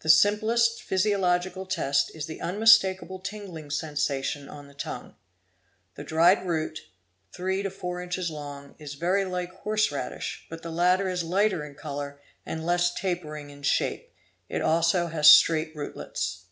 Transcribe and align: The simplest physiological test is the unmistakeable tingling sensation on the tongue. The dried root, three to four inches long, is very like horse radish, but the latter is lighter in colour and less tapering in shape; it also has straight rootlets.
The 0.00 0.10
simplest 0.10 0.82
physiological 0.82 1.64
test 1.64 2.14
is 2.14 2.26
the 2.26 2.42
unmistakeable 2.42 3.18
tingling 3.20 3.70
sensation 3.70 4.50
on 4.50 4.68
the 4.68 4.74
tongue. 4.74 5.14
The 5.94 6.04
dried 6.04 6.46
root, 6.46 6.80
three 7.32 7.62
to 7.62 7.70
four 7.70 8.02
inches 8.02 8.30
long, 8.30 8.74
is 8.78 8.96
very 8.96 9.24
like 9.24 9.50
horse 9.60 9.90
radish, 9.90 10.46
but 10.50 10.60
the 10.62 10.70
latter 10.70 11.08
is 11.08 11.24
lighter 11.24 11.64
in 11.64 11.74
colour 11.74 12.20
and 12.44 12.66
less 12.66 12.92
tapering 12.92 13.48
in 13.48 13.62
shape; 13.62 14.12
it 14.50 14.60
also 14.60 15.06
has 15.06 15.30
straight 15.30 15.74
rootlets. 15.74 16.48